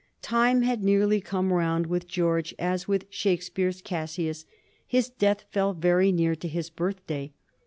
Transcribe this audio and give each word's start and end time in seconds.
Time 0.23 0.63
had 0.63 0.83
nearly 0.83 1.21
come 1.21 1.53
round 1.53 1.85
with 1.85 2.07
George 2.07 2.55
as 2.57 2.87
with 2.87 3.05
Shakespeare's 3.11 3.83
Cassius; 3.83 4.47
his 4.87 5.11
death 5.11 5.45
fell 5.51 5.73
very 5.75 6.11
near 6.11 6.33
to 6.37 6.47
his 6.47 6.71
birthday. 6.71 7.33